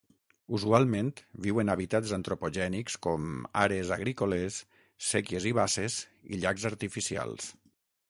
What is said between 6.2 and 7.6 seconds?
i llacs artificials.